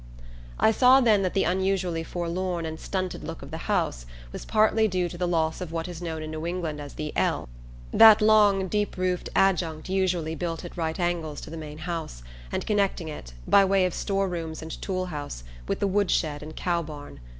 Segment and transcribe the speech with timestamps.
[0.59, 4.87] I saw then that the unusually forlorn and stunted look of the house was partly
[4.87, 7.47] due to the loss of what is known in New England as the "L":
[7.93, 12.65] that long deep roofed adjunct usually built at right angles to the main house, and
[12.65, 16.81] connecting it, by way of storerooms and tool house, with the wood shed and cow
[16.81, 17.19] barn.